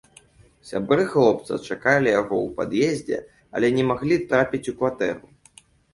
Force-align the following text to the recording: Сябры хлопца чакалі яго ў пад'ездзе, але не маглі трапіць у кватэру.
Сябры 0.69 1.03
хлопца 1.11 1.53
чакалі 1.67 2.09
яго 2.21 2.35
ў 2.45 2.49
пад'ездзе, 2.61 3.17
але 3.61 3.67
не 3.77 3.83
маглі 3.91 4.15
трапіць 4.33 4.67
у 4.73 4.75
кватэру. 4.81 5.25